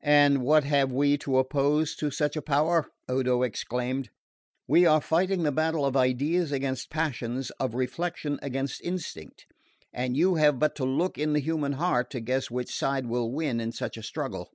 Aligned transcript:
"And 0.00 0.40
what 0.40 0.64
have 0.64 0.90
we 0.90 1.18
to 1.18 1.36
oppose 1.36 1.94
to 1.96 2.10
such 2.10 2.34
a 2.34 2.40
power?" 2.40 2.86
Odo 3.10 3.42
exclaimed. 3.42 4.08
"We 4.66 4.86
are 4.86 5.02
fighting 5.02 5.42
the 5.42 5.52
battle 5.52 5.84
of 5.84 5.98
ideas 5.98 6.50
against 6.50 6.88
passions, 6.88 7.50
of 7.60 7.74
reflection 7.74 8.38
against 8.40 8.80
instinct; 8.80 9.44
and 9.92 10.16
you 10.16 10.36
have 10.36 10.58
but 10.58 10.74
to 10.76 10.86
look 10.86 11.18
in 11.18 11.34
the 11.34 11.40
human 11.40 11.72
heart 11.72 12.08
to 12.12 12.20
guess 12.20 12.50
which 12.50 12.74
side 12.74 13.04
will 13.04 13.30
win 13.30 13.60
in 13.60 13.70
such 13.70 13.98
a 13.98 14.02
struggle. 14.02 14.48